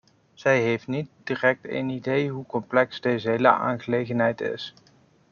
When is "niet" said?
0.87-1.09